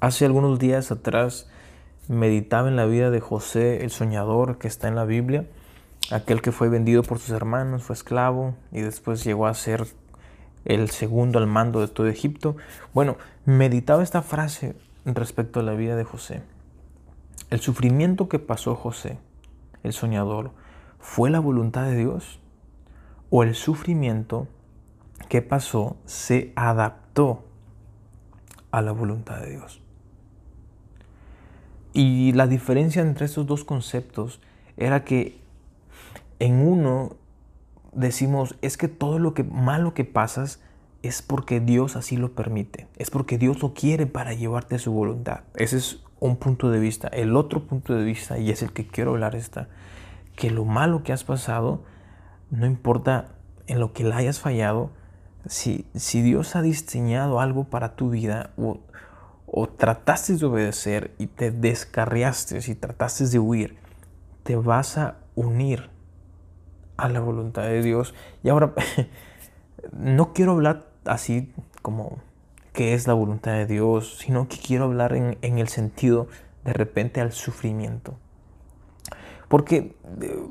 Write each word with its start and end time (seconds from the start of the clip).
Hace 0.00 0.26
algunos 0.26 0.60
días 0.60 0.92
atrás 0.92 1.48
meditaba 2.06 2.68
en 2.68 2.76
la 2.76 2.86
vida 2.86 3.10
de 3.10 3.18
José, 3.18 3.82
el 3.82 3.90
soñador 3.90 4.58
que 4.58 4.68
está 4.68 4.86
en 4.86 4.94
la 4.94 5.04
Biblia, 5.04 5.44
aquel 6.12 6.40
que 6.40 6.52
fue 6.52 6.68
vendido 6.68 7.02
por 7.02 7.18
sus 7.18 7.30
hermanos, 7.30 7.82
fue 7.82 7.94
esclavo 7.94 8.54
y 8.70 8.80
después 8.80 9.24
llegó 9.24 9.48
a 9.48 9.54
ser 9.54 9.88
el 10.64 10.88
segundo 10.90 11.40
al 11.40 11.48
mando 11.48 11.80
de 11.80 11.88
todo 11.88 12.06
Egipto. 12.06 12.56
Bueno, 12.94 13.16
meditaba 13.44 14.04
esta 14.04 14.22
frase 14.22 14.76
respecto 15.04 15.58
a 15.58 15.64
la 15.64 15.72
vida 15.72 15.96
de 15.96 16.04
José. 16.04 16.42
El 17.50 17.58
sufrimiento 17.58 18.28
que 18.28 18.38
pasó 18.38 18.76
José, 18.76 19.18
el 19.82 19.92
soñador, 19.92 20.52
¿fue 21.00 21.28
la 21.28 21.40
voluntad 21.40 21.86
de 21.86 21.96
Dios? 21.96 22.38
¿O 23.30 23.42
el 23.42 23.56
sufrimiento 23.56 24.46
que 25.28 25.42
pasó 25.42 25.96
se 26.04 26.52
adaptó 26.54 27.42
a 28.70 28.80
la 28.80 28.92
voluntad 28.92 29.40
de 29.40 29.50
Dios? 29.50 29.82
Y 31.98 32.30
la 32.30 32.46
diferencia 32.46 33.02
entre 33.02 33.26
estos 33.26 33.44
dos 33.44 33.64
conceptos 33.64 34.40
era 34.76 35.02
que 35.02 35.40
en 36.38 36.64
uno 36.64 37.16
decimos, 37.92 38.54
es 38.62 38.76
que 38.76 38.86
todo 38.86 39.18
lo 39.18 39.34
que 39.34 39.42
malo 39.42 39.94
que 39.94 40.04
pasas 40.04 40.60
es 41.02 41.22
porque 41.22 41.58
Dios 41.58 41.96
así 41.96 42.16
lo 42.16 42.36
permite, 42.36 42.86
es 42.98 43.10
porque 43.10 43.36
Dios 43.36 43.60
lo 43.62 43.74
quiere 43.74 44.06
para 44.06 44.32
llevarte 44.32 44.76
a 44.76 44.78
su 44.78 44.92
voluntad. 44.92 45.40
Ese 45.56 45.78
es 45.78 46.00
un 46.20 46.36
punto 46.36 46.70
de 46.70 46.78
vista. 46.78 47.08
El 47.08 47.34
otro 47.34 47.64
punto 47.66 47.96
de 47.96 48.04
vista, 48.04 48.38
y 48.38 48.50
es 48.50 48.62
el 48.62 48.72
que 48.72 48.86
quiero 48.86 49.10
hablar, 49.10 49.34
está 49.34 49.66
que 50.36 50.50
lo 50.52 50.64
malo 50.64 51.02
que 51.02 51.12
has 51.12 51.24
pasado, 51.24 51.82
no 52.52 52.66
importa 52.66 53.32
en 53.66 53.80
lo 53.80 53.92
que 53.92 54.04
le 54.04 54.14
hayas 54.14 54.38
fallado, 54.38 54.92
si, 55.46 55.84
si 55.96 56.22
Dios 56.22 56.54
ha 56.54 56.62
diseñado 56.62 57.40
algo 57.40 57.64
para 57.64 57.96
tu 57.96 58.10
vida 58.10 58.50
o, 58.56 58.78
o 59.50 59.68
trataste 59.68 60.36
de 60.36 60.46
obedecer 60.46 61.14
y 61.18 61.26
te 61.26 61.50
descarriaste 61.50 62.58
y 62.66 62.74
trataste 62.74 63.26
de 63.26 63.38
huir, 63.38 63.78
te 64.42 64.56
vas 64.56 64.98
a 64.98 65.16
unir 65.34 65.90
a 66.96 67.08
la 67.08 67.20
voluntad 67.20 67.62
de 67.62 67.82
Dios. 67.82 68.14
Y 68.42 68.50
ahora, 68.50 68.74
no 69.92 70.32
quiero 70.32 70.52
hablar 70.52 70.90
así 71.04 71.52
como 71.82 72.18
que 72.72 72.94
es 72.94 73.06
la 73.06 73.14
voluntad 73.14 73.52
de 73.52 73.66
Dios, 73.66 74.18
sino 74.18 74.48
que 74.48 74.58
quiero 74.58 74.84
hablar 74.84 75.14
en, 75.14 75.38
en 75.42 75.58
el 75.58 75.68
sentido 75.68 76.28
de 76.64 76.72
repente 76.72 77.20
al 77.20 77.32
sufrimiento. 77.32 78.16
Porque, 79.48 79.96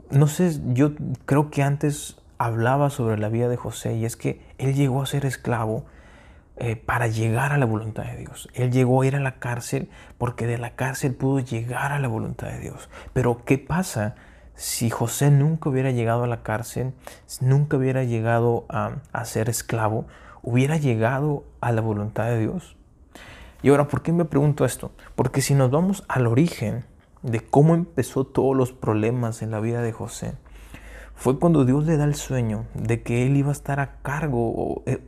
no 0.10 0.28
sé, 0.28 0.60
yo 0.74 0.94
creo 1.26 1.52
que 1.52 1.62
antes 1.62 2.18
hablaba 2.40 2.90
sobre 2.90 3.18
la 3.18 3.30
vida 3.30 3.48
de 3.48 3.58
José 3.58 3.96
y 3.96 4.06
es 4.06 4.16
que 4.16 4.42
él 4.58 4.74
llegó 4.74 5.02
a 5.02 5.06
ser 5.06 5.26
esclavo 5.26 5.86
eh, 6.60 6.76
para 6.76 7.06
llegar 7.08 7.54
a 7.54 7.58
la 7.58 7.68
voluntad 7.68 8.04
de 8.04 8.18
Dios. 8.18 8.50
Él 8.56 8.72
llegó 8.72 9.02
a 9.02 9.06
ir 9.06 9.16
a 9.16 9.20
la 9.20 9.38
cárcel 9.40 9.90
porque 10.18 10.48
de 10.48 10.58
la 10.58 10.76
cárcel 10.76 11.14
pudo 11.14 11.40
llegar 11.40 11.92
a 11.92 12.00
la 12.00 12.08
voluntad 12.08 12.48
de 12.48 12.60
Dios. 12.60 12.90
Pero 13.14 13.44
¿qué 13.46 13.60
pasa 13.60 14.16
si 14.56 14.90
José 14.90 15.30
nunca 15.30 15.70
hubiera 15.70 15.92
llegado 15.92 16.24
a 16.24 16.28
la 16.28 16.42
cárcel, 16.42 16.94
nunca 17.42 17.78
hubiera 17.78 18.04
llegado 18.04 18.66
a, 18.70 18.98
a 19.14 19.26
ser 19.26 19.50
esclavo, 19.50 20.08
hubiera 20.42 20.78
llegado 20.78 21.44
a 21.62 21.72
la 21.72 21.82
voluntad 21.82 22.26
de 22.26 22.40
Dios? 22.40 22.76
Y 23.62 23.70
ahora, 23.70 23.88
¿por 23.88 24.02
qué 24.02 24.12
me 24.12 24.26
pregunto 24.26 24.66
esto? 24.66 24.92
Porque 25.16 25.42
si 25.42 25.54
nos 25.54 25.70
vamos 25.70 26.06
al 26.08 26.26
origen 26.26 26.86
de 27.22 27.40
cómo 27.40 27.76
empezó 27.76 28.24
todos 28.26 28.56
los 28.56 28.72
problemas 28.72 29.44
en 29.44 29.52
la 29.52 29.60
vida 29.60 29.82
de 29.82 29.92
José, 29.92 30.34
fue 31.18 31.40
cuando 31.40 31.66
Dios 31.66 31.88
le 31.88 31.98
da 31.98 32.04
el 32.06 32.14
sueño 32.14 32.68
de 32.76 33.02
que 33.02 33.26
él 33.26 33.38
iba 33.38 33.50
a 33.50 33.52
estar 33.52 33.80
a 33.80 33.98
cargo 34.04 34.54
o, 34.56 34.84
eh, 34.86 35.02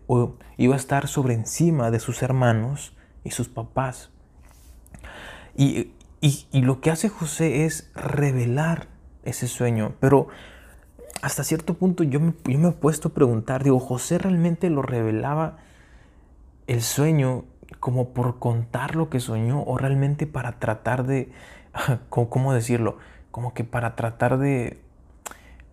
iba 0.57 0.73
a 0.73 0.77
estar 0.77 1.07
sobre 1.07 1.35
encima 1.35 1.91
de 1.91 1.99
sus 1.99 2.23
hermanos 2.23 2.97
y 3.23 3.29
sus 3.29 3.47
papás. 3.47 4.09
Y, 5.55 5.91
lo 6.51 6.81
que 6.81 6.89
hace 6.89 7.09
José 7.09 7.65
es 7.65 7.91
revelar 7.93 8.87
ese 9.23 9.47
sueño. 9.47 9.93
Pero 9.99 10.29
hasta 11.21 11.43
cierto 11.43 11.75
punto 11.75 12.03
yo 12.03 12.19
me, 12.19 12.33
yo 12.45 12.57
me 12.57 12.69
he 12.69 12.71
puesto 12.71 13.09
a 13.09 13.13
preguntar, 13.13 13.63
digo, 13.63 13.79
José 13.79 14.17
realmente 14.17 14.71
lo 14.71 14.81
revelaba 14.81 15.57
el 16.65 16.81
sueño 16.81 17.45
como 17.79 18.09
por 18.13 18.39
contar 18.39 18.95
lo 18.95 19.11
que 19.11 19.19
soñó 19.19 19.61
o 19.61 19.77
realmente 19.77 20.25
para 20.25 20.57
tratar 20.59 21.05
de, 21.05 21.31
¿cómo 22.09 22.51
decirlo? 22.51 22.97
Como 23.29 23.53
que 23.53 23.63
para 23.63 23.95
tratar 23.95 24.39
de 24.39 24.79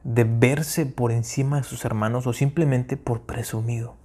de 0.07 0.23
verse 0.23 0.87
por 0.87 1.11
encima 1.11 1.57
de 1.57 1.65
sus 1.65 1.85
hermanos 1.85 2.29
o 2.29 2.33
simplemente 2.33 2.97
por 2.97 3.23
presumido. 3.23 3.97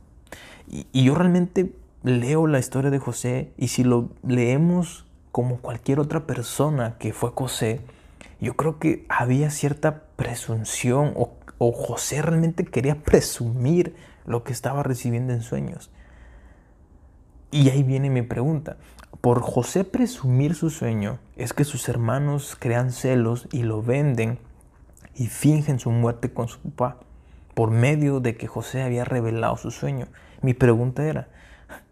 Y, 0.68 1.04
yo 1.04 1.14
realmente 1.14 1.76
leo 2.04 2.48
la 2.48 2.58
historia 2.58 2.90
de 2.90 2.98
José 2.98 3.54
y 3.56 3.68
si 3.68 3.84
lo 3.84 4.10
leemos 4.28 5.06
como 5.32 5.58
cualquier 5.58 6.00
otra 6.00 6.26
persona 6.26 6.98
que 6.98 7.14
fue 7.14 7.30
José, 7.36 7.82
yo 8.40 8.56
creo 8.56 8.80
que 8.80 9.06
había 9.10 9.52
cierta 9.52 10.04
presunción 10.16 11.14
o, 11.16 11.38
José 11.60 12.24
realmente 12.24 12.66
quería 12.66 13.04
presumir 13.04 13.96
lo 14.26 14.44
que 14.44 14.52
estaba 14.52 14.82
recibiendo 14.82 15.34
en 15.34 15.44
sueños. 15.44 15.92
Y 17.52 17.70
ahí 17.70 17.84
viene 17.84 18.10
mi 18.10 18.24
pregunta. 18.24 18.78
Por 19.22 19.42
José 19.42 19.84
presumir 19.84 20.56
su 20.56 20.72
sueño, 20.72 21.20
es 21.36 21.54
que 21.54 21.64
sus 21.64 21.88
hermanos 21.88 22.58
crean 22.60 22.92
celos 22.92 23.48
y 23.52 23.62
lo 23.62 23.84
venden 23.84 24.40
y 25.22 25.28
fingen 25.28 25.78
su 25.78 25.92
muerte 25.92 26.34
con 26.34 26.48
su 26.48 26.58
papá 26.58 26.98
por 27.54 27.70
medio 27.70 28.22
de 28.22 28.38
que 28.38 28.48
José 28.48 28.82
había 28.82 29.06
revelado 29.06 29.56
su 29.56 29.70
sueño. 29.70 30.08
Mi 30.42 30.56
pregunta 30.56 31.06
era, 31.06 31.28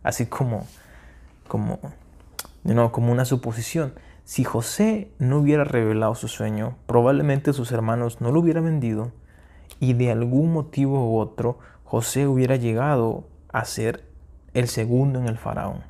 así 0.02 0.26
como, 0.26 0.66
como, 1.48 1.78
no, 2.64 2.92
como 2.92 3.12
una 3.12 3.26
suposición, 3.26 3.94
si 4.24 4.44
José 4.44 5.12
no 5.20 5.38
hubiera 5.38 5.64
revelado 5.64 6.16
su 6.16 6.28
sueño, 6.28 6.76
probablemente 6.88 7.54
sus 7.54 7.72
hermanos 7.72 8.20
no 8.20 8.32
lo 8.32 8.40
hubieran 8.40 8.64
vendido 8.64 9.12
y 9.80 9.94
de 9.94 10.10
algún 10.10 10.52
motivo 10.52 11.12
u 11.12 11.20
otro 11.20 11.60
José 11.84 12.26
hubiera 12.26 12.56
llegado 12.56 13.28
a 13.54 13.64
ser 13.66 14.06
el 14.56 14.68
segundo 14.68 15.20
en 15.20 15.28
el 15.28 15.38
faraón. 15.38 15.84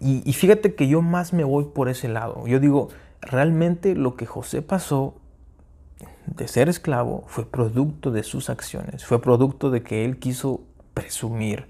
Y, 0.00 0.28
y 0.28 0.32
fíjate 0.32 0.74
que 0.74 0.88
yo 0.88 1.02
más 1.02 1.32
me 1.32 1.44
voy 1.44 1.66
por 1.66 1.88
ese 1.88 2.08
lado. 2.08 2.48
Yo 2.48 2.58
digo, 2.58 2.88
realmente 3.20 3.94
lo 3.94 4.16
que 4.16 4.26
José 4.26 4.60
pasó 4.60 5.20
de 6.26 6.48
ser 6.48 6.68
esclavo 6.68 7.24
fue 7.26 7.44
producto 7.46 8.10
de 8.10 8.22
sus 8.22 8.50
acciones, 8.50 9.04
fue 9.04 9.20
producto 9.20 9.70
de 9.70 9.82
que 9.82 10.04
él 10.04 10.18
quiso 10.18 10.62
presumir. 10.94 11.66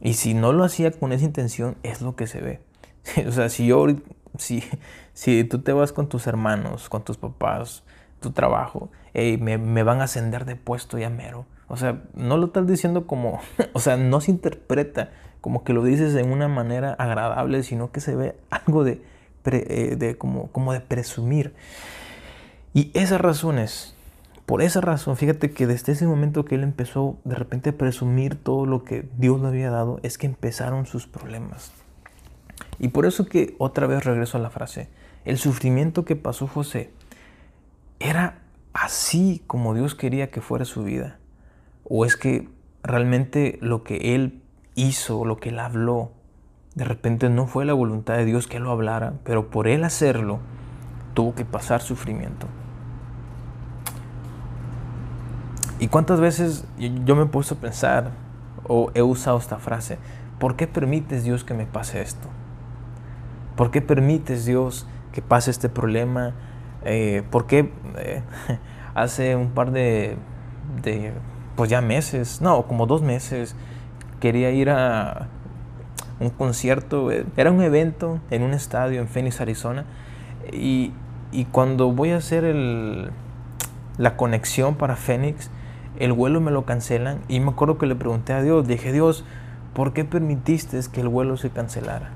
Y 0.00 0.14
si 0.14 0.34
no 0.34 0.52
lo 0.52 0.64
hacía 0.64 0.90
con 0.90 1.12
esa 1.12 1.24
intención, 1.24 1.76
es 1.82 2.02
lo 2.02 2.16
que 2.16 2.26
se 2.26 2.40
ve. 2.40 2.60
O 3.26 3.32
sea, 3.32 3.48
si 3.48 3.66
yo, 3.66 3.86
si, 4.38 4.62
si 5.14 5.44
tú 5.44 5.60
te 5.60 5.72
vas 5.72 5.92
con 5.92 6.08
tus 6.08 6.26
hermanos, 6.26 6.88
con 6.88 7.04
tus 7.04 7.16
papás, 7.16 7.82
tu 8.20 8.32
trabajo, 8.32 8.90
me, 9.14 9.58
me, 9.58 9.82
van 9.82 10.00
a 10.00 10.04
ascender 10.04 10.44
de 10.44 10.56
puesto 10.56 10.98
ya 10.98 11.08
mero. 11.08 11.46
O 11.68 11.76
sea, 11.76 12.02
no 12.14 12.36
lo 12.36 12.46
estás 12.46 12.66
diciendo 12.66 13.06
como, 13.06 13.40
o 13.72 13.80
sea, 13.80 13.96
no 13.96 14.20
se 14.20 14.30
interpreta 14.30 15.10
como 15.40 15.62
que 15.62 15.72
lo 15.72 15.84
dices 15.84 16.14
en 16.16 16.32
una 16.32 16.48
manera 16.48 16.94
agradable, 16.94 17.62
sino 17.62 17.92
que 17.92 18.00
se 18.00 18.16
ve 18.16 18.36
algo 18.50 18.82
de, 18.82 19.00
eh, 19.44 19.94
de 19.96 20.18
como, 20.18 20.48
como 20.48 20.72
de 20.72 20.80
presumir. 20.80 21.54
Y 22.76 22.90
esas 22.92 23.22
razones, 23.22 23.94
por 24.44 24.60
esa 24.60 24.82
razón, 24.82 25.16
fíjate 25.16 25.50
que 25.50 25.66
desde 25.66 25.92
ese 25.92 26.06
momento 26.06 26.44
que 26.44 26.56
él 26.56 26.62
empezó 26.62 27.16
de 27.24 27.34
repente 27.34 27.70
a 27.70 27.78
presumir 27.78 28.34
todo 28.34 28.66
lo 28.66 28.84
que 28.84 29.08
Dios 29.16 29.40
le 29.40 29.48
había 29.48 29.70
dado, 29.70 29.98
es 30.02 30.18
que 30.18 30.26
empezaron 30.26 30.84
sus 30.84 31.06
problemas. 31.06 31.72
Y 32.78 32.88
por 32.88 33.06
eso 33.06 33.24
que 33.24 33.54
otra 33.56 33.86
vez 33.86 34.04
regreso 34.04 34.36
a 34.36 34.42
la 34.42 34.50
frase, 34.50 34.90
el 35.24 35.38
sufrimiento 35.38 36.04
que 36.04 36.16
pasó 36.16 36.46
José 36.48 36.90
era 37.98 38.42
así 38.74 39.42
como 39.46 39.72
Dios 39.72 39.94
quería 39.94 40.30
que 40.30 40.42
fuera 40.42 40.66
su 40.66 40.84
vida. 40.84 41.18
O 41.82 42.04
es 42.04 42.18
que 42.18 42.46
realmente 42.82 43.58
lo 43.62 43.84
que 43.84 44.14
él 44.14 44.42
hizo, 44.74 45.24
lo 45.24 45.38
que 45.38 45.48
él 45.48 45.60
habló, 45.60 46.12
de 46.74 46.84
repente 46.84 47.30
no 47.30 47.46
fue 47.46 47.64
la 47.64 47.72
voluntad 47.72 48.18
de 48.18 48.26
Dios 48.26 48.46
que 48.46 48.60
lo 48.60 48.70
hablara, 48.70 49.14
pero 49.24 49.48
por 49.48 49.66
él 49.66 49.82
hacerlo, 49.82 50.40
tuvo 51.14 51.34
que 51.34 51.46
pasar 51.46 51.80
sufrimiento. 51.80 52.46
¿Y 55.78 55.88
cuántas 55.88 56.20
veces 56.20 56.64
yo 56.78 57.16
me 57.16 57.24
he 57.24 57.26
puesto 57.26 57.54
a 57.54 57.58
pensar 57.58 58.10
o 58.66 58.90
he 58.94 59.02
usado 59.02 59.38
esta 59.38 59.58
frase? 59.58 59.98
¿Por 60.38 60.56
qué 60.56 60.66
permites 60.66 61.24
Dios 61.24 61.44
que 61.44 61.52
me 61.52 61.66
pase 61.66 62.00
esto? 62.00 62.28
¿Por 63.56 63.70
qué 63.70 63.82
permites 63.82 64.46
Dios 64.46 64.86
que 65.12 65.20
pase 65.20 65.50
este 65.50 65.68
problema? 65.68 66.32
Eh, 66.84 67.22
¿Por 67.30 67.46
qué 67.46 67.72
eh, 67.98 68.22
hace 68.94 69.36
un 69.36 69.50
par 69.50 69.70
de, 69.70 70.16
de, 70.82 71.12
pues 71.56 71.68
ya 71.68 71.82
meses, 71.82 72.40
no, 72.40 72.66
como 72.66 72.86
dos 72.86 73.02
meses, 73.02 73.54
quería 74.18 74.50
ir 74.50 74.70
a 74.70 75.28
un 76.20 76.30
concierto, 76.30 77.10
era 77.10 77.50
un 77.50 77.60
evento 77.60 78.20
en 78.30 78.42
un 78.42 78.54
estadio 78.54 79.00
en 79.00 79.08
Phoenix, 79.08 79.42
Arizona, 79.42 79.84
y, 80.52 80.92
y 81.32 81.44
cuando 81.46 81.92
voy 81.92 82.12
a 82.12 82.16
hacer 82.16 82.44
el, 82.44 83.10
la 83.98 84.16
conexión 84.16 84.76
para 84.76 84.96
Phoenix, 84.96 85.50
el 85.98 86.12
vuelo 86.12 86.40
me 86.40 86.50
lo 86.50 86.64
cancelan 86.64 87.20
y 87.28 87.40
me 87.40 87.50
acuerdo 87.50 87.78
que 87.78 87.86
le 87.86 87.94
pregunté 87.94 88.32
a 88.32 88.42
Dios, 88.42 88.66
dije, 88.66 88.92
Dios, 88.92 89.24
¿por 89.74 89.92
qué 89.92 90.04
permitiste 90.04 90.80
que 90.92 91.00
el 91.00 91.08
vuelo 91.08 91.36
se 91.36 91.50
cancelara? 91.50 92.10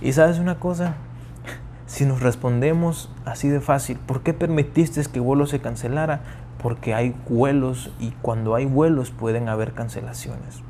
Y 0.00 0.12
sabes 0.12 0.38
una 0.38 0.56
cosa, 0.56 0.94
si 1.86 2.04
nos 2.04 2.20
respondemos 2.20 3.10
así 3.24 3.48
de 3.48 3.60
fácil, 3.60 3.98
¿por 3.98 4.22
qué 4.22 4.34
permitiste 4.34 5.02
que 5.04 5.18
el 5.18 5.24
vuelo 5.24 5.46
se 5.46 5.60
cancelara? 5.60 6.20
Porque 6.62 6.94
hay 6.94 7.14
vuelos 7.28 7.92
y 8.00 8.10
cuando 8.22 8.54
hay 8.54 8.64
vuelos 8.64 9.10
pueden 9.10 9.48
haber 9.48 9.72
cancelaciones. 9.72 10.62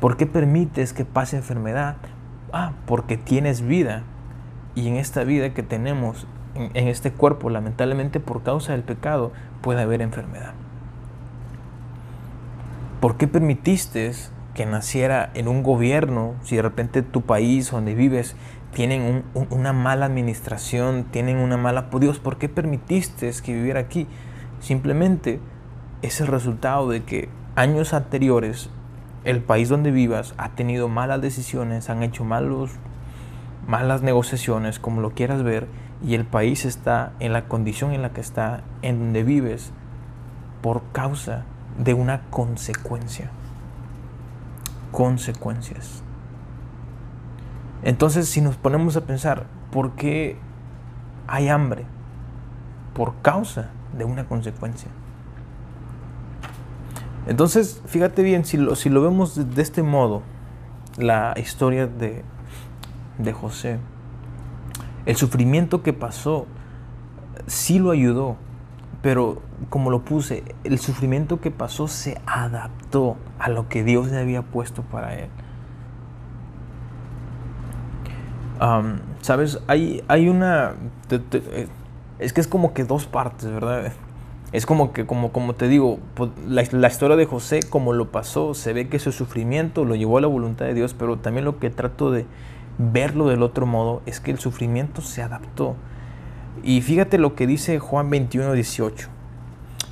¿Por 0.00 0.16
qué 0.16 0.26
permites 0.26 0.94
que 0.94 1.04
pase 1.04 1.36
enfermedad? 1.36 1.96
Ah, 2.52 2.72
porque 2.86 3.18
tienes 3.18 3.60
vida. 3.60 4.02
Y 4.74 4.88
en 4.88 4.96
esta 4.96 5.24
vida 5.24 5.52
que 5.52 5.62
tenemos, 5.62 6.26
en, 6.54 6.88
este 6.88 7.12
cuerpo, 7.12 7.50
lamentablemente 7.50 8.18
por 8.18 8.42
causa 8.42 8.72
del 8.72 8.82
pecado, 8.82 9.32
puede 9.60 9.82
haber 9.82 10.00
enfermedad. 10.00 10.54
¿Por 13.00 13.16
qué 13.16 13.26
permitiste 13.26 14.12
que 14.52 14.66
naciera 14.66 15.30
en 15.32 15.48
un 15.48 15.62
gobierno 15.62 16.34
si 16.42 16.56
de 16.56 16.62
repente 16.62 17.00
tu 17.00 17.22
país 17.22 17.70
donde 17.70 17.94
vives 17.94 18.36
tienen 18.74 19.24
una 19.48 19.72
mala 19.72 20.04
administración, 20.04 21.06
tienen 21.10 21.38
una 21.38 21.56
mala... 21.56 21.88
Dios, 21.98 22.18
¿por 22.18 22.36
qué 22.36 22.50
permitiste 22.50 23.32
que 23.42 23.54
viviera 23.54 23.80
aquí? 23.80 24.06
Simplemente 24.60 25.40
es 26.02 26.20
el 26.20 26.26
resultado 26.26 26.90
de 26.90 27.02
que 27.04 27.30
años 27.56 27.94
anteriores 27.94 28.68
el 29.24 29.40
país 29.40 29.70
donde 29.70 29.92
vivas 29.92 30.34
ha 30.36 30.50
tenido 30.50 30.88
malas 30.88 31.22
decisiones, 31.22 31.88
han 31.88 32.02
hecho 32.02 32.24
malos, 32.24 32.70
malas 33.66 34.02
negociaciones, 34.02 34.78
como 34.78 35.00
lo 35.00 35.12
quieras 35.12 35.42
ver, 35.42 35.68
y 36.04 36.16
el 36.16 36.26
país 36.26 36.66
está 36.66 37.12
en 37.18 37.32
la 37.32 37.48
condición 37.48 37.92
en 37.92 38.02
la 38.02 38.10
que 38.10 38.20
está, 38.20 38.62
en 38.82 38.98
donde 38.98 39.22
vives, 39.22 39.72
por 40.60 40.82
causa 40.92 41.46
de 41.78 41.94
una 41.94 42.22
consecuencia. 42.30 43.30
Consecuencias. 44.92 46.02
Entonces, 47.82 48.28
si 48.28 48.40
nos 48.40 48.56
ponemos 48.56 48.96
a 48.96 49.02
pensar, 49.02 49.46
¿por 49.70 49.92
qué 49.92 50.36
hay 51.26 51.48
hambre? 51.48 51.84
Por 52.94 53.14
causa 53.22 53.70
de 53.96 54.04
una 54.04 54.26
consecuencia. 54.26 54.90
Entonces, 57.26 57.82
fíjate 57.86 58.22
bien, 58.22 58.44
si 58.44 58.56
lo, 58.56 58.74
si 58.76 58.88
lo 58.88 59.02
vemos 59.02 59.54
de 59.54 59.62
este 59.62 59.82
modo, 59.82 60.22
la 60.96 61.34
historia 61.36 61.86
de, 61.86 62.24
de 63.18 63.32
José, 63.32 63.78
el 65.06 65.16
sufrimiento 65.16 65.82
que 65.82 65.92
pasó 65.92 66.46
sí 67.46 67.78
lo 67.78 67.90
ayudó, 67.90 68.36
pero 69.02 69.42
como 69.68 69.90
lo 69.90 70.04
puse, 70.04 70.44
el 70.64 70.78
sufrimiento 70.78 71.40
que 71.40 71.50
pasó 71.50 71.88
se 71.88 72.20
adaptó 72.26 73.16
a 73.38 73.48
lo 73.48 73.68
que 73.68 73.82
Dios 73.82 74.10
le 74.10 74.18
había 74.18 74.42
puesto 74.42 74.82
para 74.82 75.14
él. 75.14 75.28
Sabes, 79.22 79.58
hay, 79.66 80.04
hay 80.08 80.28
una... 80.28 80.74
Eh, 81.10 81.66
es 82.18 82.32
que 82.34 82.42
es 82.42 82.46
como 82.46 82.74
que 82.74 82.84
dos 82.84 83.06
partes, 83.06 83.50
¿verdad? 83.50 83.92
Es 84.52 84.66
como 84.66 84.92
que, 84.92 85.06
como, 85.06 85.32
como 85.32 85.54
te 85.54 85.66
digo, 85.68 85.98
pues, 86.14 86.30
la, 86.46 86.62
la, 86.72 86.88
historia 86.88 87.16
de 87.16 87.24
José, 87.24 87.60
como 87.62 87.94
lo 87.94 88.10
pasó, 88.10 88.52
se 88.52 88.74
ve 88.74 88.88
que 88.88 88.98
su 88.98 89.12
sufrimiento 89.12 89.86
lo 89.86 89.94
llevó 89.94 90.18
a 90.18 90.20
la 90.20 90.26
voluntad 90.26 90.66
de 90.66 90.74
Dios, 90.74 90.92
pero 90.92 91.18
también 91.18 91.46
lo 91.46 91.58
que 91.58 91.70
trato 91.70 92.10
de 92.10 92.26
verlo 92.76 93.28
del 93.28 93.42
otro 93.42 93.64
modo 93.64 94.02
es 94.04 94.20
que 94.20 94.30
el 94.30 94.38
sufrimiento 94.38 95.00
se 95.00 95.22
adaptó. 95.22 95.76
Y 96.62 96.82
fíjate 96.82 97.18
lo 97.18 97.34
que 97.34 97.46
dice 97.46 97.78
Juan 97.78 98.10
21, 98.10 98.52
18, 98.52 99.08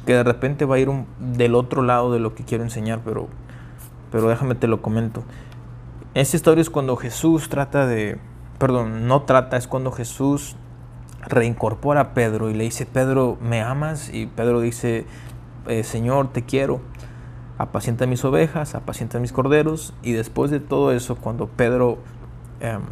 que 0.06 0.12
de 0.14 0.22
repente 0.22 0.64
va 0.64 0.76
a 0.76 0.78
ir 0.78 0.90
del 1.18 1.54
otro 1.54 1.82
lado 1.82 2.12
de 2.12 2.20
lo 2.20 2.34
que 2.34 2.44
quiero 2.44 2.64
enseñar, 2.64 3.00
pero, 3.04 3.28
pero 4.12 4.28
déjame 4.28 4.54
te 4.54 4.66
lo 4.66 4.82
comento. 4.82 5.24
Esta 6.14 6.36
historia 6.36 6.62
es 6.62 6.70
cuando 6.70 6.96
Jesús 6.96 7.48
trata 7.48 7.86
de, 7.86 8.18
perdón, 8.58 9.06
no 9.06 9.22
trata, 9.22 9.56
es 9.56 9.66
cuando 9.66 9.92
Jesús 9.92 10.56
reincorpora 11.26 12.00
a 12.00 12.14
Pedro 12.14 12.50
y 12.50 12.54
le 12.54 12.64
dice, 12.64 12.86
Pedro, 12.86 13.38
¿me 13.40 13.62
amas? 13.62 14.12
Y 14.12 14.26
Pedro 14.26 14.60
dice, 14.60 15.06
eh, 15.66 15.84
Señor, 15.84 16.32
te 16.32 16.44
quiero, 16.44 16.80
apacienta 17.56 18.06
mis 18.06 18.24
ovejas, 18.24 18.74
apacienta 18.74 19.18
mis 19.18 19.32
corderos. 19.32 19.94
Y 20.02 20.12
después 20.12 20.50
de 20.50 20.60
todo 20.60 20.92
eso, 20.92 21.16
cuando 21.16 21.46
Pedro 21.48 21.98
em, 22.60 22.82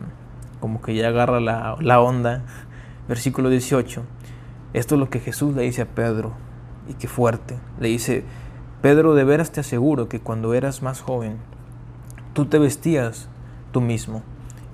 como 0.61 0.81
que 0.81 0.95
ya 0.95 1.09
agarra 1.09 1.41
la, 1.41 1.77
la 1.81 2.01
onda, 2.01 2.43
versículo 3.09 3.49
18, 3.49 4.03
esto 4.73 4.95
es 4.95 4.99
lo 4.99 5.11
que 5.11 5.21
Jesús 5.21 5.55
le 5.55 5.63
dice 5.63 5.83
a 5.83 5.87
Pedro, 5.87 6.33
y 6.89 6.95
qué 6.95 7.09
fuerte, 7.09 7.59
le 7.81 7.89
dice, 7.89 8.25
Pedro, 8.83 9.15
de 9.15 9.25
veras 9.25 9.53
te 9.53 9.61
aseguro 9.61 10.09
que 10.09 10.21
cuando 10.21 10.55
eras 10.55 10.83
más 10.83 11.01
joven, 11.01 11.39
tú 12.35 12.47
te 12.47 12.59
vestías 12.59 13.29
tú 13.73 13.81
mismo 13.81 14.23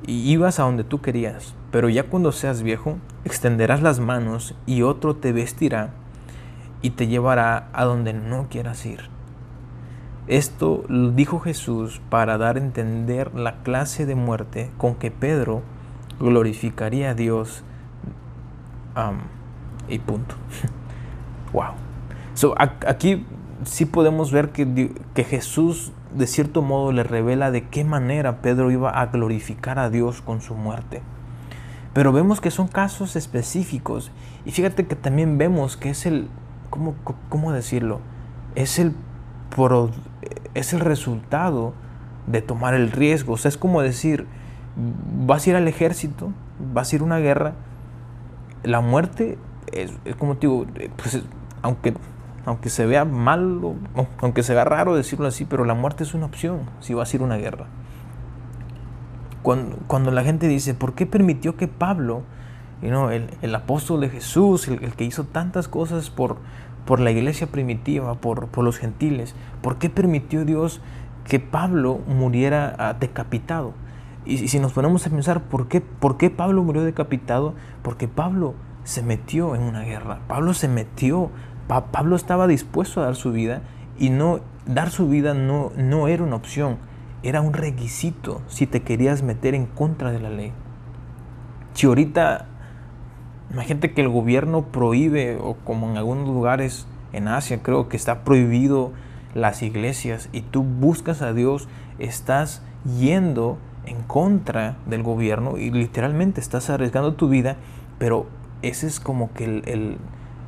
y 0.07 0.31
ibas 0.31 0.59
a 0.59 0.65
donde 0.65 0.85
tú 0.85 1.01
querías, 1.01 1.55
pero 1.71 1.89
ya 1.89 2.05
cuando 2.05 2.33
seas 2.33 2.63
viejo, 2.63 2.99
extenderás 3.25 3.83
las 3.83 4.01
manos 4.01 4.55
y 4.67 4.83
otro 4.83 5.17
te 5.17 5.33
vestirá 5.33 5.91
y 6.83 6.91
te 6.91 7.07
llevará 7.07 7.69
a 7.73 7.85
donde 7.85 8.13
no 8.13 8.49
quieras 8.51 8.85
ir. 8.85 9.09
Esto 10.29 10.85
lo 10.89 11.11
dijo 11.11 11.41
Jesús 11.41 12.01
para 12.09 12.39
dar 12.39 12.57
a 12.57 12.61
entender 12.61 13.35
la 13.35 13.63
clase 13.63 14.07
de 14.07 14.15
muerte 14.15 14.71
con 14.79 14.95
que 14.95 15.11
Pedro 15.11 15.63
glorificaría 16.21 17.11
a 17.11 17.15
Dios. 17.15 17.65
Y 19.89 19.99
punto. 19.99 20.35
wow. 21.53 21.73
So, 22.35 22.55
aquí 22.59 23.27
sí 23.65 23.85
podemos 23.87 24.33
ver 24.33 24.51
que, 24.51 24.93
que 25.15 25.25
Jesús 25.25 25.93
de 26.15 26.27
cierto 26.27 26.63
modo 26.63 26.93
le 26.93 27.03
revela 27.03 27.51
de 27.51 27.69
qué 27.69 27.85
manera 27.85 28.43
Pedro 28.43 28.71
iba 28.71 28.91
a 28.91 29.07
glorificar 29.07 29.79
a 29.79 29.91
Dios 29.91 30.21
con 30.21 30.41
su 30.41 30.55
muerte. 30.55 31.03
Pero 31.93 32.13
vemos 32.13 32.41
que 32.41 32.51
son 32.51 32.69
casos 32.69 33.17
específicos 33.17 34.11
y 34.45 34.51
fíjate 34.51 34.87
que 34.87 34.97
también 34.97 35.39
vemos 35.39 35.77
que 35.77 35.91
es 35.91 36.07
el, 36.07 36.29
¿cómo, 36.71 36.95
cómo 37.29 37.53
decirlo? 37.53 38.01
Es 38.55 38.79
el, 38.79 38.95
es 40.55 40.73
el 40.73 40.81
resultado 40.81 41.75
de 42.27 42.41
tomar 42.41 42.75
el 42.75 42.91
riesgo. 42.91 43.35
O 43.35 43.37
sea, 43.37 43.49
es 43.51 43.59
como 43.59 43.83
decir, 43.83 44.27
vas 45.27 45.47
a 45.47 45.51
ir 45.51 45.57
al 45.57 45.69
ejército, 45.69 46.33
vas 46.73 46.93
a 46.93 46.97
ir 46.97 47.03
a 47.03 47.05
una 47.05 47.19
guerra, 47.19 47.55
la 48.65 48.81
muerte 48.81 49.39
es, 49.73 49.93
como 50.19 50.37
te 50.37 50.47
digo, 50.47 50.67
pues, 50.97 51.23
aunque 51.63 51.95
aunque 52.45 52.71
se 52.71 52.87
vea 52.87 53.05
mal, 53.05 53.61
aunque 54.21 54.43
se 54.43 54.55
vea 54.55 54.65
raro 54.65 54.95
decirlo 54.97 55.27
así, 55.27 55.45
pero 55.45 55.65
la 55.65 55.75
muerte 55.75 56.03
es 56.03 56.15
una 56.15 56.27
opción 56.27 56.61
si 56.81 56.95
va 56.95 57.03
a 57.03 57.07
ser 57.07 57.23
una 57.23 57.37
guerra. 57.37 57.67
Cuando, 59.43 60.11
la 60.13 60.23
gente 60.23 60.47
dice, 60.47 60.75
¿por 60.75 60.95
qué 60.95 61.05
permitió 61.05 61.57
que 61.57 61.67
Pablo, 61.67 62.23
el, 62.81 63.55
apóstol 63.55 64.01
de 64.01 64.09
Jesús, 64.09 64.69
el, 64.69 64.79
que 64.95 65.05
hizo 65.05 65.25
tantas 65.25 65.67
cosas 65.67 66.11
por, 66.11 66.37
por 66.87 67.01
la 67.01 67.11
iglesia 67.11 67.49
primitiva, 67.49 68.15
por, 68.15 68.49
por, 68.49 68.65
los 68.65 68.79
gentiles, 68.79 69.35
¿por 69.61 69.79
qué 69.79 69.91
permitió 69.91 70.45
Dios 70.45 70.81
que 71.27 71.41
Pablo 71.41 71.99
muriera 72.07 72.97
decapitado? 72.99 73.75
Y, 74.25 74.49
si 74.49 74.59
nos 74.61 74.73
ponemos 74.73 75.07
a 75.07 75.11
pensar, 75.11 75.43
¿por 75.43 75.69
qué, 75.69 75.81
¿por 75.81 76.17
qué 76.17 76.31
Pablo 76.31 76.63
murió 76.63 76.83
decapitado? 76.83 77.55
Porque 77.83 78.09
Pablo 78.09 78.55
se 78.85 79.03
metió 79.03 79.55
en 79.55 79.63
una 79.63 79.83
guerra, 79.83 80.21
Pablo 80.27 80.55
se 80.55 80.69
metió 80.69 81.31
Pablo 81.81 82.17
estaba 82.17 82.47
dispuesto 82.47 83.01
a 83.01 83.05
dar 83.05 83.17
su 83.17 83.33
vida 83.33 83.63
y 83.99 84.11
no 84.11 84.41
dar 84.67 84.91
su 84.91 85.09
vida 85.09 85.35
no, 85.35 85.73
no 85.77 86.09
era 86.09 86.23
una 86.23 86.37
opción, 86.37 86.77
era 87.23 87.41
un 87.41 87.53
requisito 87.53 88.43
si 88.49 88.67
te 88.67 88.83
querías 88.83 89.23
meter 89.23 89.55
en 89.55 89.67
contra 89.67 90.11
de 90.11 90.21
la 90.21 90.31
ley. 90.31 90.53
Si 91.75 91.87
ahorita, 91.87 92.47
imagínate 93.51 93.93
que 93.93 94.03
el 94.03 94.09
gobierno 94.09 94.67
prohíbe, 94.67 95.39
o 95.41 95.55
como 95.65 95.91
en 95.91 95.97
algunos 95.97 96.29
lugares 96.29 96.87
en 97.13 97.29
Asia 97.29 97.63
creo 97.63 97.89
que 97.89 97.97
está 97.97 98.25
prohibido 98.25 98.93
las 99.35 99.63
iglesias 99.63 100.29
y 100.33 100.43
tú 100.43 100.63
buscas 100.63 101.23
a 101.23 101.33
Dios, 101.33 101.69
estás 101.99 102.63
yendo 102.99 103.57
en 103.87 104.03
contra 104.03 104.77
del 104.87 105.03
gobierno 105.03 105.59
y 105.59 105.71
literalmente 105.71 106.41
estás 106.41 106.71
arriesgando 106.71 107.15
tu 107.15 107.29
vida, 107.29 107.57
pero 107.99 108.27
ese 108.63 108.87
es 108.87 109.01
como 109.01 109.33
que 109.33 109.45
el 109.45 109.99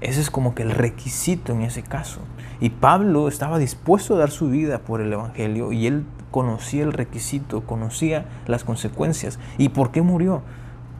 ese 0.04 0.20
es 0.20 0.30
como 0.30 0.54
que 0.54 0.62
el 0.62 0.70
requisito 0.70 1.52
en 1.52 1.62
ese 1.62 1.82
caso. 1.82 2.20
Y 2.60 2.68
Pablo 2.70 3.26
estaba 3.26 3.58
dispuesto 3.58 4.14
a 4.14 4.18
dar 4.18 4.30
su 4.30 4.50
vida 4.50 4.80
por 4.80 5.00
el 5.00 5.10
Evangelio 5.12 5.72
y 5.72 5.86
él 5.86 6.04
conocía 6.30 6.82
el 6.84 6.92
requisito, 6.92 7.62
conocía 7.62 8.26
las 8.46 8.64
consecuencias. 8.64 9.38
¿Y 9.56 9.70
por 9.70 9.92
qué 9.92 10.02
murió? 10.02 10.42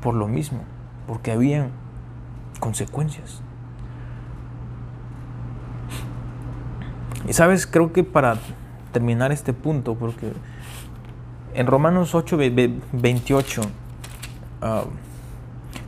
Por 0.00 0.14
lo 0.14 0.26
mismo, 0.26 0.61
porque 1.07 1.33
habían 1.33 1.69
consecuencias. 2.61 3.43
Y 7.29 7.35
sabes, 7.35 7.67
creo 7.67 7.93
que 7.93 8.05
para 8.05 8.38
terminar 8.93 9.33
este 9.33 9.53
punto, 9.53 9.97
porque 9.97 10.33
en 11.55 11.67
Romanos 11.67 12.15
8, 12.15 12.39
28, 12.93 13.63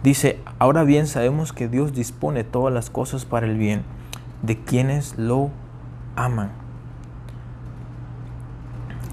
Dice, 0.02 0.38
ahora 0.60 0.84
bien 0.84 1.06
sabemos 1.08 1.52
que 1.52 1.68
Dios 1.68 1.92
dispone 1.92 2.44
todas 2.44 2.72
las 2.72 2.90
cosas 2.90 3.24
para 3.24 3.46
el 3.46 3.56
bien 3.56 3.82
de 4.42 4.62
quienes 4.62 5.18
lo 5.18 5.50
aman. 6.14 6.52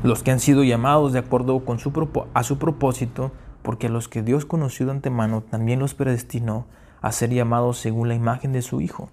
Los 0.03 0.21
que 0.21 0.31
han 0.31 0.39
sido 0.39 0.63
llamados 0.63 1.13
de 1.13 1.19
acuerdo 1.19 1.65
con 1.65 1.79
su, 1.79 1.91
a 2.33 2.43
su 2.43 2.59
propósito, 2.59 3.31
porque 3.63 3.87
a 3.87 3.89
los 3.89 4.07
que 4.07 4.21
Dios 4.21 4.45
conoció 4.45 4.85
de 4.85 4.91
antemano 4.91 5.41
también 5.41 5.79
los 5.79 5.95
predestinó 5.95 6.67
a 7.01 7.11
ser 7.11 7.31
llamados 7.31 7.79
según 7.79 8.09
la 8.09 8.15
imagen 8.15 8.51
de 8.51 8.61
su 8.61 8.79
Hijo, 8.79 9.09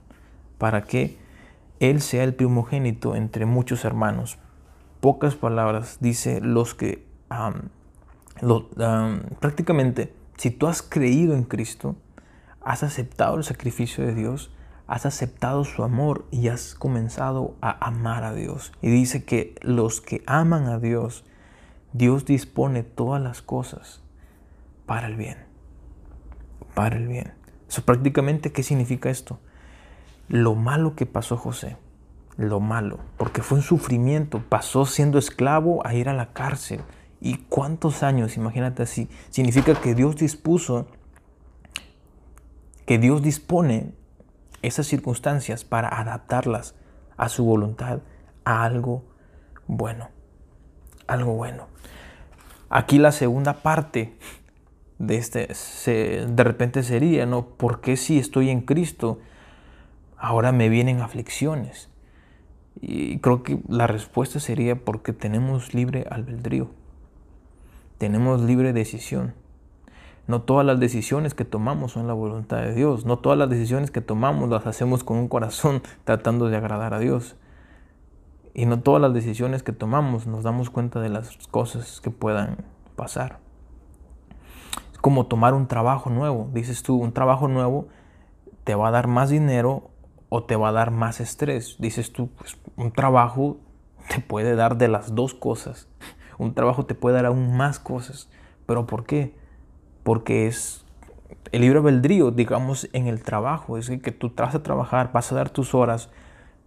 para 0.58 0.82
que 0.82 1.18
Él 1.78 2.02
sea 2.02 2.24
el 2.24 2.34
primogénito 2.34 3.14
entre 3.16 3.46
muchos 3.46 3.84
hermanos. 3.84 4.38
Pocas 5.00 5.34
palabras 5.34 5.96
dice 6.00 6.40
los 6.42 6.74
que 6.74 7.09
prácticamente, 9.40 10.12
si 10.36 10.50
tú 10.50 10.66
has 10.66 10.82
creído 10.82 11.34
en 11.34 11.44
Cristo, 11.44 11.96
has 12.62 12.82
aceptado 12.82 13.36
el 13.36 13.44
sacrificio 13.44 14.04
de 14.04 14.14
Dios, 14.14 14.50
has 14.86 15.06
aceptado 15.06 15.64
su 15.64 15.84
amor 15.84 16.26
y 16.30 16.48
has 16.48 16.74
comenzado 16.74 17.54
a 17.60 17.86
amar 17.86 18.24
a 18.24 18.34
Dios. 18.34 18.72
Y 18.82 18.90
dice 18.90 19.24
que 19.24 19.54
los 19.62 20.00
que 20.00 20.22
aman 20.26 20.66
a 20.66 20.78
Dios, 20.78 21.24
Dios 21.92 22.24
dispone 22.24 22.82
todas 22.82 23.22
las 23.22 23.42
cosas 23.42 24.02
para 24.86 25.06
el 25.06 25.16
bien. 25.16 25.38
Para 26.74 26.96
el 26.96 27.06
bien. 27.06 27.32
Eso 27.68 27.82
prácticamente, 27.84 28.50
¿qué 28.50 28.64
significa 28.64 29.10
esto? 29.10 29.38
Lo 30.28 30.56
malo 30.56 30.96
que 30.96 31.06
pasó 31.06 31.36
José, 31.36 31.76
lo 32.36 32.58
malo, 32.58 32.98
porque 33.16 33.42
fue 33.42 33.58
un 33.58 33.62
sufrimiento, 33.62 34.42
pasó 34.48 34.86
siendo 34.86 35.18
esclavo 35.18 35.86
a 35.86 35.94
ir 35.94 36.08
a 36.08 36.14
la 36.14 36.32
cárcel. 36.32 36.80
¿Y 37.20 37.36
cuántos 37.48 38.02
años? 38.02 38.36
Imagínate 38.36 38.82
así. 38.82 39.08
Significa 39.30 39.74
que 39.74 39.94
Dios 39.94 40.16
dispuso, 40.16 40.86
que 42.86 42.98
Dios 42.98 43.22
dispone 43.22 43.92
esas 44.62 44.86
circunstancias 44.86 45.64
para 45.64 45.88
adaptarlas 45.88 46.74
a 47.16 47.28
su 47.28 47.44
voluntad, 47.44 48.00
a 48.44 48.64
algo 48.64 49.04
bueno. 49.66 50.08
Algo 51.06 51.34
bueno. 51.34 51.66
Aquí 52.70 52.98
la 52.98 53.12
segunda 53.12 53.62
parte 53.62 54.16
de 54.98 55.16
este, 55.16 55.48
de 56.26 56.44
repente 56.44 56.82
sería, 56.82 57.26
¿no? 57.26 57.46
¿Por 57.46 57.80
qué 57.80 57.96
si 57.96 58.18
estoy 58.18 58.50
en 58.50 58.60
Cristo, 58.60 59.18
ahora 60.16 60.52
me 60.52 60.68
vienen 60.68 61.00
aflicciones? 61.00 61.88
Y 62.80 63.18
creo 63.18 63.42
que 63.42 63.60
la 63.68 63.86
respuesta 63.86 64.40
sería 64.40 64.76
porque 64.76 65.12
tenemos 65.12 65.74
libre 65.74 66.06
albedrío, 66.10 66.70
tenemos 68.00 68.40
libre 68.40 68.72
decisión. 68.72 69.34
No 70.26 70.40
todas 70.40 70.64
las 70.64 70.80
decisiones 70.80 71.34
que 71.34 71.44
tomamos 71.44 71.92
son 71.92 72.06
la 72.06 72.14
voluntad 72.14 72.62
de 72.62 72.74
Dios. 72.74 73.04
No 73.04 73.18
todas 73.18 73.38
las 73.38 73.50
decisiones 73.50 73.90
que 73.90 74.00
tomamos 74.00 74.48
las 74.48 74.66
hacemos 74.66 75.04
con 75.04 75.18
un 75.18 75.28
corazón 75.28 75.82
tratando 76.04 76.48
de 76.48 76.56
agradar 76.56 76.94
a 76.94 76.98
Dios. 76.98 77.36
Y 78.54 78.64
no 78.64 78.80
todas 78.80 79.02
las 79.02 79.12
decisiones 79.12 79.62
que 79.62 79.72
tomamos 79.72 80.26
nos 80.26 80.44
damos 80.44 80.70
cuenta 80.70 80.98
de 81.00 81.10
las 81.10 81.36
cosas 81.48 82.00
que 82.00 82.10
puedan 82.10 82.64
pasar. 82.96 83.38
Es 84.94 84.98
como 84.98 85.26
tomar 85.26 85.52
un 85.52 85.66
trabajo 85.66 86.08
nuevo. 86.08 86.48
Dices 86.54 86.82
tú, 86.82 86.96
un 86.96 87.12
trabajo 87.12 87.48
nuevo 87.48 87.88
te 88.64 88.74
va 88.74 88.88
a 88.88 88.92
dar 88.92 89.08
más 89.08 89.28
dinero 89.28 89.90
o 90.30 90.44
te 90.44 90.56
va 90.56 90.70
a 90.70 90.72
dar 90.72 90.90
más 90.90 91.20
estrés. 91.20 91.76
Dices 91.78 92.14
tú, 92.14 92.30
pues 92.38 92.56
un 92.76 92.92
trabajo 92.92 93.58
te 94.08 94.20
puede 94.22 94.56
dar 94.56 94.78
de 94.78 94.88
las 94.88 95.14
dos 95.14 95.34
cosas. 95.34 95.86
Un 96.40 96.54
trabajo 96.54 96.86
te 96.86 96.94
puede 96.94 97.16
dar 97.16 97.26
aún 97.26 97.56
más 97.56 97.78
cosas. 97.78 98.28
¿Pero 98.66 98.86
por 98.86 99.04
qué? 99.04 99.34
porque 100.02 100.46
es 100.46 100.84
el 101.52 101.62
libre 101.62 101.78
albedrío, 101.78 102.30
digamos, 102.30 102.88
en 102.92 103.06
el 103.06 103.22
trabajo. 103.22 103.78
Es 103.78 103.90
que 103.90 104.12
tú 104.12 104.32
vas 104.34 104.54
a 104.54 104.62
trabajar, 104.62 105.12
vas 105.12 105.30
a 105.32 105.34
dar 105.34 105.50
tus 105.50 105.74
horas, 105.74 106.10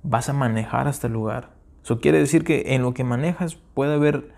vas 0.03 0.29
a 0.29 0.33
manejar 0.33 0.87
hasta 0.87 1.07
el 1.07 1.13
lugar. 1.13 1.51
Eso 1.83 1.99
quiere 1.99 2.19
decir 2.19 2.43
que 2.43 2.75
en 2.75 2.81
lo 2.81 2.93
que 2.93 3.03
manejas 3.03 3.55
puede 3.55 3.95
haber 3.95 4.31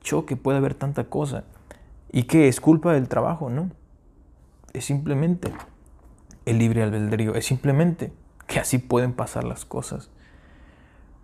choque, 0.00 0.36
puede 0.36 0.58
haber 0.58 0.74
tanta 0.74 1.04
cosa. 1.04 1.44
¿Y 2.10 2.24
que 2.24 2.48
es 2.48 2.60
culpa 2.60 2.92
del 2.92 3.08
trabajo? 3.08 3.50
No. 3.50 3.70
Es 4.72 4.84
simplemente 4.84 5.52
el 6.44 6.58
libre 6.58 6.82
albedrío. 6.82 7.34
Es 7.34 7.46
simplemente 7.46 8.12
que 8.46 8.60
así 8.60 8.78
pueden 8.78 9.12
pasar 9.12 9.44
las 9.44 9.64
cosas. 9.64 10.10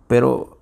Pero 0.07 0.58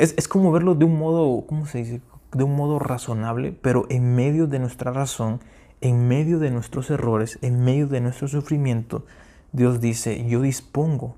es, 0.00 0.14
es 0.16 0.28
como 0.28 0.50
verlo 0.52 0.74
de 0.74 0.84
un 0.84 0.98
modo, 0.98 1.46
¿cómo 1.46 1.66
se 1.66 1.78
dice? 1.78 2.00
de 2.32 2.44
un 2.44 2.54
modo 2.54 2.78
razonable, 2.78 3.52
pero 3.52 3.86
en 3.88 4.14
medio 4.14 4.46
de 4.46 4.58
nuestra 4.58 4.92
razón, 4.92 5.40
en 5.80 6.06
medio 6.06 6.38
de 6.38 6.50
nuestros 6.50 6.90
errores, 6.90 7.38
en 7.42 7.64
medio 7.64 7.86
de 7.86 8.00
nuestro 8.00 8.28
sufrimiento, 8.28 9.04
Dios 9.52 9.80
dice, 9.80 10.24
yo 10.28 10.40
dispongo 10.40 11.16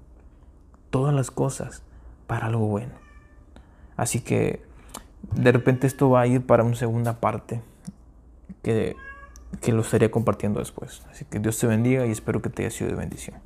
todas 0.90 1.14
las 1.14 1.30
cosas 1.30 1.82
para 2.26 2.46
algo 2.46 2.66
bueno. 2.66 2.92
Así 3.96 4.20
que 4.20 4.62
de 5.34 5.52
repente 5.52 5.86
esto 5.86 6.10
va 6.10 6.22
a 6.22 6.26
ir 6.26 6.46
para 6.46 6.64
una 6.64 6.76
segunda 6.76 7.20
parte 7.20 7.60
que, 8.62 8.96
que 9.60 9.72
lo 9.72 9.82
estaré 9.82 10.10
compartiendo 10.10 10.60
después. 10.60 11.02
Así 11.10 11.26
que 11.26 11.40
Dios 11.40 11.58
te 11.58 11.66
bendiga 11.66 12.06
y 12.06 12.10
espero 12.10 12.40
que 12.40 12.48
te 12.48 12.62
haya 12.62 12.70
sido 12.70 12.90
de 12.90 12.96
bendición. 12.96 13.36